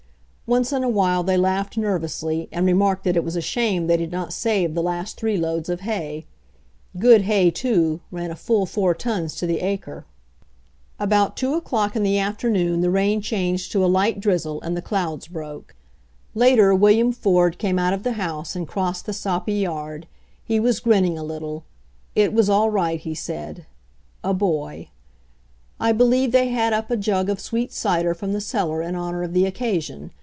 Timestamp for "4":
13.21-13.29